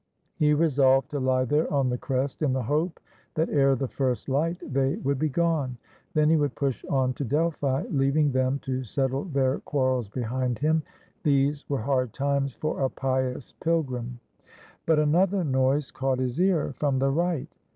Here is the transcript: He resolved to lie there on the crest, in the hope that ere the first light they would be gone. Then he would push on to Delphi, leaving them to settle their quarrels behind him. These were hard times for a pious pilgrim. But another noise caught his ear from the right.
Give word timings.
He 0.33 0.55
resolved 0.55 1.11
to 1.11 1.19
lie 1.19 1.45
there 1.45 1.71
on 1.71 1.91
the 1.91 1.97
crest, 1.99 2.41
in 2.41 2.53
the 2.53 2.63
hope 2.63 2.99
that 3.35 3.51
ere 3.51 3.75
the 3.75 3.87
first 3.87 4.27
light 4.29 4.57
they 4.63 4.95
would 4.95 5.19
be 5.19 5.29
gone. 5.29 5.77
Then 6.15 6.27
he 6.27 6.37
would 6.37 6.55
push 6.55 6.83
on 6.85 7.13
to 7.13 7.23
Delphi, 7.23 7.83
leaving 7.91 8.31
them 8.31 8.57
to 8.63 8.83
settle 8.83 9.25
their 9.25 9.59
quarrels 9.59 10.09
behind 10.09 10.57
him. 10.57 10.81
These 11.21 11.69
were 11.69 11.81
hard 11.83 12.13
times 12.13 12.55
for 12.55 12.81
a 12.81 12.89
pious 12.89 13.53
pilgrim. 13.61 14.19
But 14.87 14.97
another 14.97 15.43
noise 15.43 15.91
caught 15.91 16.17
his 16.17 16.39
ear 16.41 16.73
from 16.79 16.97
the 16.97 17.11
right. 17.11 17.53